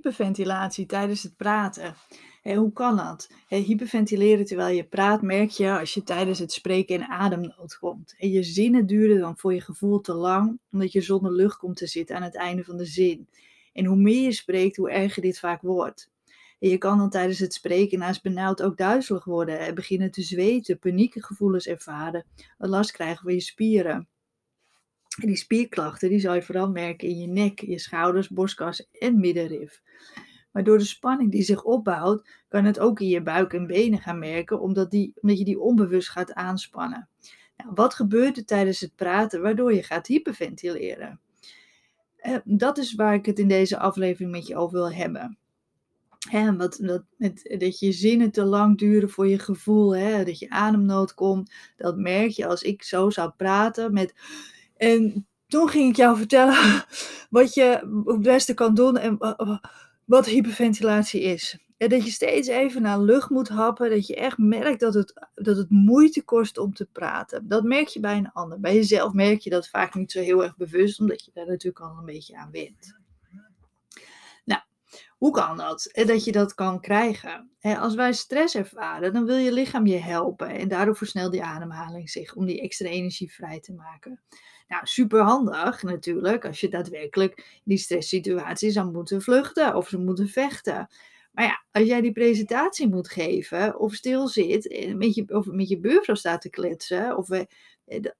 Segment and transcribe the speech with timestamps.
[0.00, 1.94] hyperventilatie tijdens het praten.
[2.42, 3.30] Hé, hoe kan dat?
[3.48, 8.14] Hyperventileren terwijl je praat merk je als je tijdens het spreken in ademnood komt.
[8.18, 11.76] En je zinnen duren dan voor je gevoel te lang, omdat je zonder lucht komt
[11.76, 13.28] te zitten aan het einde van de zin.
[13.72, 16.10] En hoe meer je spreekt, hoe erger dit vaak wordt.
[16.58, 20.22] En je kan dan tijdens het spreken naast benauwd ook duizelig worden, en beginnen te
[20.22, 22.26] zweten, paniekgevoelens ervaren,
[22.58, 24.08] last krijgen van je spieren.
[25.26, 29.82] Die spierklachten die zal je vooral merken in je nek, je schouders, borstkas en middenrif.
[30.52, 33.98] Maar door de spanning die zich opbouwt, kan het ook in je buik en benen
[33.98, 37.08] gaan merken, omdat, die, omdat je die onbewust gaat aanspannen.
[37.56, 41.20] Nou, wat gebeurt er tijdens het praten waardoor je gaat hyperventileren?
[42.16, 45.38] Eh, dat is waar ik het in deze aflevering met je over wil hebben.
[46.28, 47.04] Hè, wat, dat,
[47.58, 51.96] dat je zinnen te lang duren voor je gevoel, hè, dat je ademnood komt, dat
[51.96, 54.14] merk je als ik zo zou praten met
[54.80, 56.84] en toen ging ik jou vertellen
[57.30, 59.18] wat je het beste kan doen en
[60.04, 61.58] wat hyperventilatie is.
[61.76, 65.28] En dat je steeds even naar lucht moet happen, dat je echt merkt dat het,
[65.34, 67.48] dat het moeite kost om te praten.
[67.48, 68.60] Dat merk je bij een ander.
[68.60, 71.80] Bij jezelf merk je dat vaak niet zo heel erg bewust, omdat je daar natuurlijk
[71.84, 72.98] al een beetje aan wint.
[74.44, 74.60] Nou,
[75.18, 75.90] hoe kan dat?
[75.92, 77.50] Dat je dat kan krijgen.
[77.60, 82.10] Als wij stress ervaren, dan wil je lichaam je helpen en daardoor versnelt die ademhaling
[82.10, 84.20] zich om die extra energie vrij te maken.
[84.70, 90.28] Nou, super handig natuurlijk als je daadwerkelijk die stresssituatie zou moeten vluchten of ze moeten
[90.28, 90.88] vechten.
[91.32, 95.46] Maar ja, als jij die presentatie moet geven of stil zit en met je, of
[95.46, 97.44] met je buurvrouw staat te kletsen, of, eh,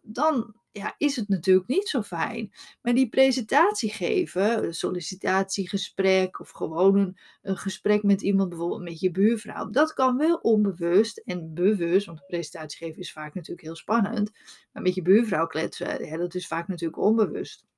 [0.03, 2.53] dan ja, is het natuurlijk niet zo fijn.
[2.83, 9.11] Maar die presentatie geven, een sollicitatiegesprek of gewoon een, gesprek met iemand, bijvoorbeeld met je
[9.11, 14.31] buurvrouw, dat kan wel onbewust en bewust, want presentatie geven is vaak natuurlijk heel spannend.
[14.73, 17.69] Maar met je buurvrouw kletsen, dat is vaak natuurlijk onbewust.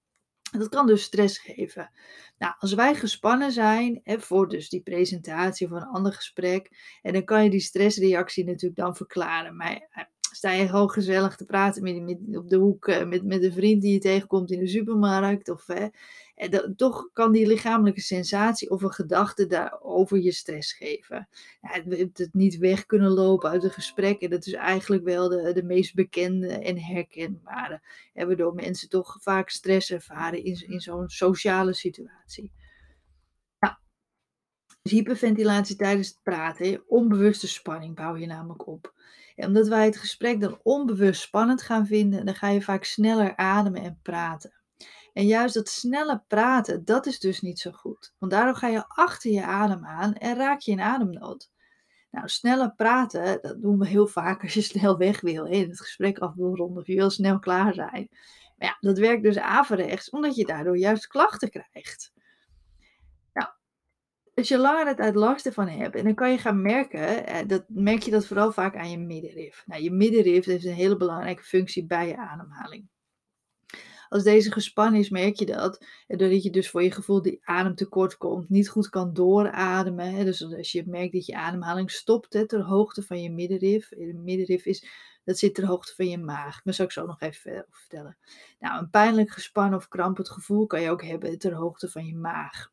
[0.58, 1.90] Dat kan dus stress geven.
[2.38, 6.70] Nou, als wij gespannen zijn hè, voor dus die presentatie of een ander gesprek,
[7.02, 9.56] en dan kan je die stressreactie natuurlijk dan verklaren.
[9.56, 13.42] Maar eh, sta je gewoon gezellig te praten met, op de hoek eh, met, met
[13.42, 15.48] een vriend die je tegenkomt in de supermarkt.
[15.48, 15.86] Of, hè,
[16.34, 21.28] en toch kan die lichamelijke sensatie of een gedachte daarover je stress geven.
[21.60, 24.20] Ja, het, het, niet weg kunnen lopen uit een gesprek.
[24.20, 27.82] En dat is eigenlijk wel de, de meest bekende en herkenbare.
[28.12, 32.52] En waardoor mensen toch vaak stress ervaren in, in zo'n sociale situatie.
[34.82, 38.94] Dus hyperventilatie tijdens het praten, onbewuste spanning bouw je namelijk op.
[39.36, 43.82] Omdat wij het gesprek dan onbewust spannend gaan vinden, dan ga je vaak sneller ademen
[43.82, 44.52] en praten.
[45.12, 48.14] En juist dat snelle praten, dat is dus niet zo goed.
[48.18, 51.50] Want daardoor ga je achter je adem aan en raak je in ademnood.
[52.10, 55.46] Nou, sneller praten, dat doen we heel vaak als je snel weg wil.
[55.46, 58.08] Hè, het gesprek af wil ronden of je wil snel klaar zijn.
[58.56, 62.12] Maar ja, dat werkt dus averechts, omdat je daardoor juist klachten krijgt
[64.34, 67.64] als je langer tijd last ervan hebt, en dan kan je gaan merken, eh, dat
[67.68, 69.62] merk je dat vooral vaak aan je middenrif.
[69.66, 72.88] Nou, je middenrif heeft een hele belangrijke functie bij je ademhaling.
[74.08, 75.84] Als deze gespannen is, merk je dat.
[76.06, 80.24] Doordat je dus voor je gevoel die ademtekort komt, niet goed kan doorademen.
[80.24, 83.88] Dus als je merkt dat je ademhaling stopt ter hoogte van je middenrif.
[83.88, 84.86] De middenrif is,
[85.24, 86.62] dat zit ter hoogte van je maag.
[86.62, 88.16] Dat zal ik zo nog even vertellen.
[88.58, 92.14] Nou, een pijnlijk gespannen of krampend gevoel kan je ook hebben ter hoogte van je
[92.14, 92.71] maag.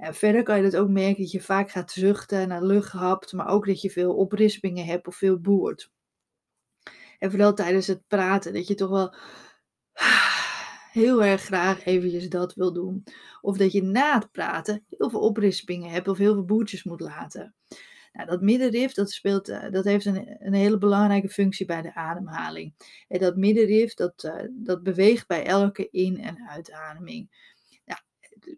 [0.00, 3.32] En verder kan je dat ook merken dat je vaak gaat zuchten, naar lucht hapt,
[3.32, 5.90] maar ook dat je veel oprispingen hebt of veel boert.
[7.18, 9.14] En vooral tijdens het praten, dat je toch wel
[11.00, 13.04] heel erg graag eventjes dat wil doen.
[13.40, 17.00] Of dat je na het praten heel veel oprispingen hebt of heel veel boertjes moet
[17.00, 17.54] laten.
[18.12, 21.94] Nou, dat middenrif dat speelt, eh, dat heeft een, een hele belangrijke functie bij de
[21.94, 22.74] ademhaling.
[23.08, 27.30] En dat middenrif dat, eh, dat beweegt bij elke in- en uitademing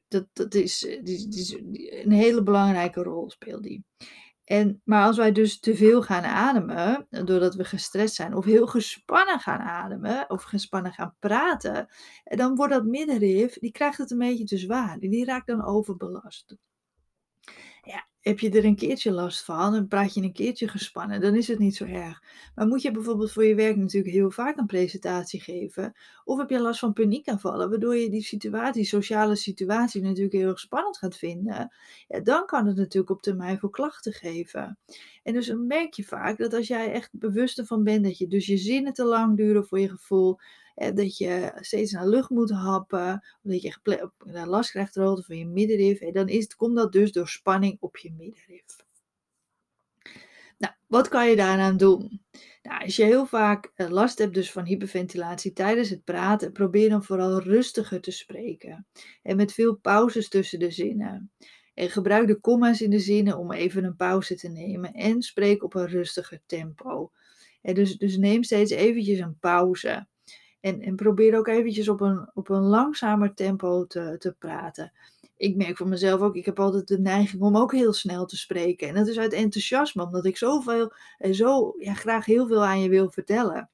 [0.09, 3.84] dat, dat is, eh, die, die, een hele belangrijke rol speelt die.
[4.44, 8.66] En, maar als wij dus te veel gaan ademen, doordat we gestrest zijn, of heel
[8.66, 11.89] gespannen gaan ademen, of gespannen gaan praten,
[12.24, 14.98] dan wordt dat middenrif, die krijgt het een beetje te zwaar.
[14.98, 16.56] Die raakt dan overbelast.
[17.82, 21.34] Ja, heb je er een keertje last van en praat je een keertje gespannen, dan
[21.34, 22.22] is het niet zo erg.
[22.54, 25.92] Maar moet je bijvoorbeeld voor je werk natuurlijk heel vaak een presentatie geven?
[26.24, 30.58] Of heb je last van paniekaanvallen, waardoor je die situatie, sociale situatie natuurlijk heel erg
[30.58, 31.72] spannend gaat vinden?
[32.08, 34.78] Ja, dan kan het natuurlijk op termijn voor klachten geven.
[35.22, 38.46] En dus merk je vaak dat als jij echt bewust ervan bent dat je dus
[38.46, 40.38] je zinnen te lang duren voor je gevoel,
[40.74, 45.98] dat je steeds naar lucht moet happen, of dat je last krijgt van je middenrif,
[45.98, 48.65] dan is, komt dat dus door spanning op je middenrif.
[50.59, 52.22] Nou, wat kan je daaraan doen?
[52.63, 56.89] Nou, als je heel vaak eh, last hebt dus van hyperventilatie tijdens het praten, probeer
[56.89, 58.86] dan vooral rustiger te spreken.
[59.22, 61.33] En met veel pauzes tussen de zinnen.
[61.75, 65.63] En gebruik de komma's in de zinnen om even een pauze te nemen en spreek
[65.65, 67.13] op een rustiger tempo.
[67.63, 70.07] Dus, dus neem steeds eventjes een pauze.
[70.62, 74.92] En, en probeer ook eventjes op een, op een langzamer tempo te, te praten.
[75.36, 78.36] Ik merk voor mezelf ook, ik heb altijd de neiging om ook heel snel te
[78.36, 78.88] spreken.
[78.88, 82.80] En dat is uit enthousiasme, omdat ik zoveel en zo ja, graag heel veel aan
[82.80, 83.70] je wil vertellen.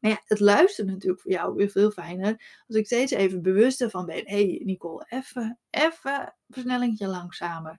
[0.00, 3.80] Maar ja, het luistert natuurlijk voor jou weer veel fijner als ik steeds even bewust
[3.80, 4.22] ervan ben.
[4.28, 7.78] Hé hey Nicole, even, even versnellingje langzamer.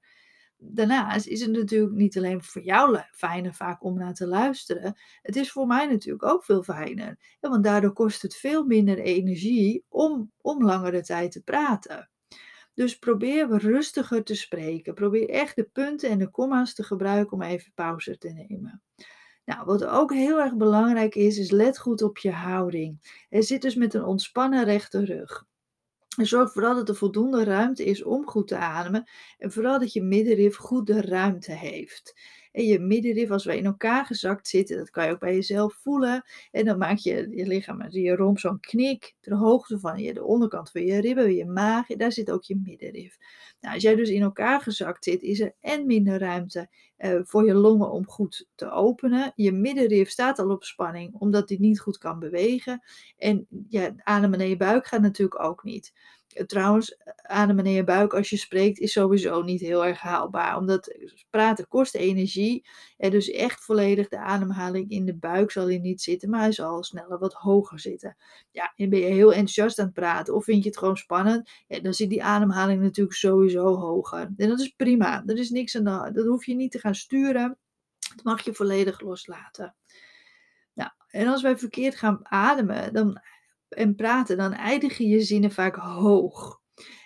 [0.74, 5.00] Daarnaast is het natuurlijk niet alleen voor jou fijner vaak om naar te luisteren.
[5.22, 7.38] Het is voor mij natuurlijk ook veel fijner.
[7.40, 12.10] want daardoor kost het veel minder energie om, om langere tijd te praten.
[12.74, 14.94] Dus probeer rustiger te spreken.
[14.94, 18.82] Probeer echt de punten en de komma's te gebruiken om even pauze te nemen.
[19.46, 23.26] Nou, wat ook heel erg belangrijk is, is let goed op je houding.
[23.30, 25.46] Zit dus met een ontspannen rechte rug.
[26.16, 29.10] En zorg vooral dat er voldoende ruimte is om goed te ademen.
[29.38, 32.14] En vooral dat je middenrif goed de ruimte heeft.
[32.56, 35.74] En je middenrif, als we in elkaar gezakt zitten, dat kan je ook bij jezelf
[35.82, 36.24] voelen.
[36.52, 40.24] En dan maak je je lichaam, je romp zo'n knik ter hoogte van je, de
[40.24, 41.88] onderkant van je ribben, je maag.
[41.88, 43.18] Daar zit ook je middenrif.
[43.62, 47.46] Nou, als jij dus in elkaar gezakt zit, is er en minder ruimte uh, voor
[47.46, 49.32] je longen om goed te openen.
[49.36, 52.82] Je middenrif staat al op spanning, omdat die niet goed kan bewegen.
[53.18, 55.94] En ja, ademen naar je buik gaat natuurlijk ook niet.
[56.46, 60.58] Trouwens, ademen in je buik als je spreekt is sowieso niet heel erg haalbaar.
[60.58, 60.98] Omdat
[61.30, 62.68] praten kost energie.
[62.98, 66.30] En dus echt volledig de ademhaling in de buik zal hier niet zitten.
[66.30, 68.18] Maar hij zal sneller wat hoger zitten.
[68.52, 70.34] Ja, en ben je heel enthousiast aan het praten.
[70.34, 71.50] Of vind je het gewoon spannend.
[71.68, 74.34] Dan zit die ademhaling natuurlijk sowieso hoger.
[74.38, 75.24] En dat is prima.
[75.26, 77.58] Er is niks aan de Dat hoef je niet te gaan sturen.
[78.16, 79.76] Dat mag je volledig loslaten.
[80.74, 83.22] Nou, en als wij verkeerd gaan ademen, dan
[83.76, 86.64] en praten, dan eindigen je zinnen vaak hoog.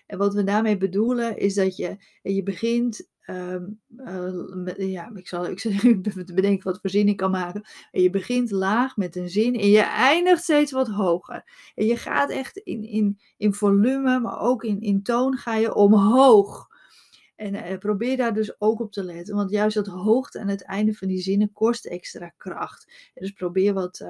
[0.09, 5.47] En wat we daarmee bedoelen is dat je, je begint, um, uh, ja, ik zal,
[5.47, 5.71] ik zal
[6.35, 7.63] bedenken wat voor zin ik kan maken.
[7.91, 11.43] En je begint laag met een zin en je eindigt steeds wat hoger.
[11.75, 15.75] En je gaat echt in, in, in volume, maar ook in, in toon ga je
[15.75, 16.67] omhoog.
[17.35, 20.63] En uh, probeer daar dus ook op te letten, want juist dat hoogte aan het
[20.63, 23.11] einde van die zinnen kost extra kracht.
[23.13, 24.05] dus probeer wat,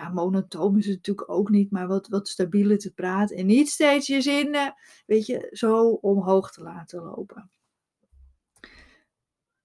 [0.00, 3.36] ja, monotoom is het natuurlijk ook niet, maar wat, wat stabieler te praten.
[3.36, 4.74] En niet steeds je zinnen,
[5.06, 7.50] weet je, zo omhoog te laten lopen.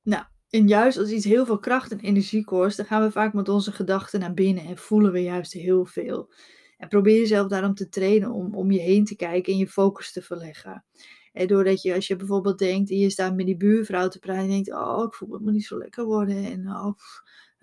[0.01, 3.33] Nou, en juist als iets heel veel kracht en energie kost, dan gaan we vaak
[3.33, 6.33] met onze gedachten naar binnen en voelen we juist heel veel.
[6.77, 10.11] En probeer jezelf daarom te trainen om om je heen te kijken en je focus
[10.11, 10.85] te verleggen.
[11.33, 14.43] En doordat je, als je bijvoorbeeld denkt, en je staat met die buurvrouw te praten
[14.43, 16.43] en denkt, oh, ik voel me niet zo lekker worden.
[16.43, 16.93] En oh,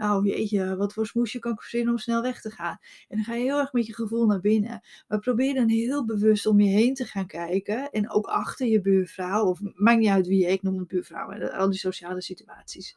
[0.02, 2.78] nou jeetje, wat voor smoesje kan ik verzinnen om snel weg te gaan.
[3.08, 4.80] En dan ga je heel erg met je gevoel naar binnen.
[5.08, 7.90] Maar probeer dan heel bewust om je heen te gaan kijken.
[7.90, 11.48] En ook achter je buurvrouw, of maakt niet uit wie je, ik noem het buurvrouw,
[11.48, 12.96] al die sociale situaties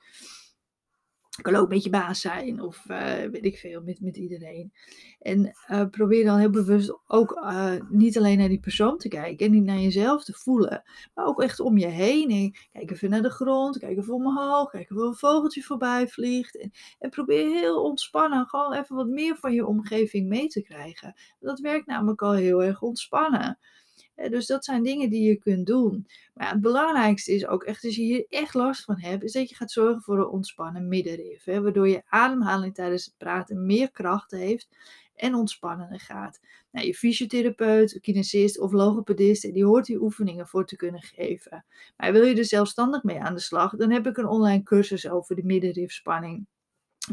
[1.42, 4.74] kan ook met je baas zijn of uh, weet ik veel, met, met iedereen.
[5.20, 9.46] En uh, probeer dan heel bewust ook uh, niet alleen naar die persoon te kijken
[9.46, 10.84] en niet naar jezelf te voelen,
[11.14, 12.30] maar ook echt om je heen.
[12.30, 16.58] En kijk even naar de grond, kijk even omhoog, kijk of een vogeltje voorbij vliegt.
[16.58, 21.14] En, en probeer heel ontspannen gewoon even wat meer van je omgeving mee te krijgen.
[21.40, 23.60] Dat werkt namelijk al heel erg ontspannen.
[24.16, 26.08] Dus dat zijn dingen die je kunt doen.
[26.34, 29.50] Maar het belangrijkste is ook echt, als je hier echt last van hebt, is dat
[29.50, 31.44] je gaat zorgen voor een ontspannen middenrif.
[31.44, 34.68] Hè, waardoor je ademhaling tijdens het praten meer kracht heeft
[35.16, 36.40] en ontspannender gaat.
[36.72, 41.66] Nou, je fysiotherapeut, kinesist of logopedist, die hoort die oefeningen voor te kunnen geven.
[41.98, 45.10] Maar wil je er zelfstandig mee aan de slag, dan heb ik een online cursus
[45.10, 46.46] over de middenrifspanning.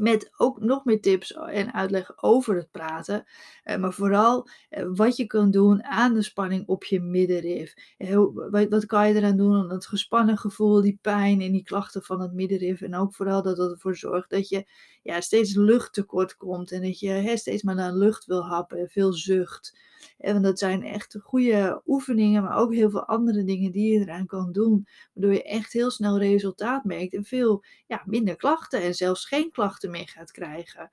[0.01, 3.25] Met ook nog meer tips en uitleg over het praten.
[3.63, 7.75] Eh, maar vooral eh, wat je kunt doen aan de spanning op je middenrif.
[7.99, 8.25] Eh,
[8.69, 12.21] wat kan je eraan doen om dat gespannen gevoel, die pijn en die klachten van
[12.21, 12.81] het middenrif.
[12.81, 14.67] En ook vooral dat het ervoor zorgt dat je
[15.03, 16.73] ja, steeds luchttekort komt.
[16.73, 19.79] En dat je steeds maar naar lucht wil happen en veel zucht.
[20.19, 24.27] En dat zijn echt goede oefeningen, maar ook heel veel andere dingen die je eraan
[24.27, 24.87] kan doen.
[25.15, 29.51] Waardoor je echt heel snel resultaat merkt en veel ja, minder klachten en zelfs geen
[29.51, 30.91] klachten meer gaat krijgen.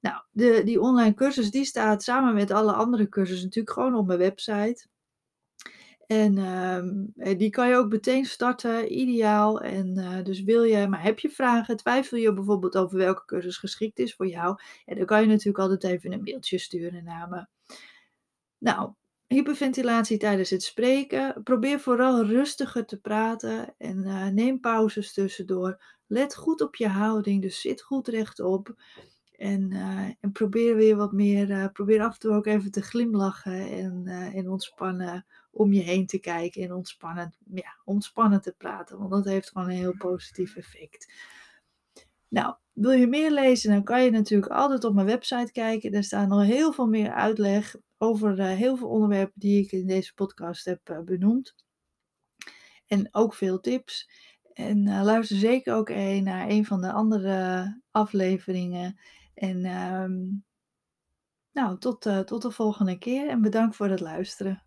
[0.00, 4.06] Nou, de, die online cursus die staat samen met alle andere cursussen natuurlijk gewoon op
[4.06, 4.86] mijn website.
[6.06, 9.60] En uh, die kan je ook meteen starten, ideaal.
[9.60, 13.56] En uh, dus wil je, maar heb je vragen, twijfel je bijvoorbeeld over welke cursus
[13.56, 17.28] geschikt is voor jou, ja, dan kan je natuurlijk altijd even een mailtje sturen naar
[17.28, 17.46] me.
[18.62, 18.92] Nou,
[19.26, 21.42] hyperventilatie tijdens het spreken.
[21.42, 25.82] Probeer vooral rustiger te praten en uh, neem pauzes tussendoor.
[26.06, 28.74] Let goed op je houding, dus zit goed rechtop.
[29.36, 32.82] En, uh, en probeer weer wat meer, uh, probeer af en toe ook even te
[32.82, 38.98] glimlachen en, en ontspannen om je heen te kijken en ontspannen, ja, ontspannen te praten.
[38.98, 41.12] Want dat heeft gewoon een heel positief effect.
[42.28, 45.92] Nou, wil je meer lezen, dan kan je natuurlijk altijd op mijn website kijken.
[45.92, 49.86] Daar staan nog heel veel meer uitleg over uh, heel veel onderwerpen die ik in
[49.86, 51.54] deze podcast heb uh, benoemd.
[52.86, 54.10] En ook veel tips.
[54.52, 58.98] En uh, luister zeker ook een naar een van de andere afleveringen.
[59.34, 60.44] En um,
[61.52, 64.62] nou, tot, tot de volgende keer en bedankt voor het luisteren.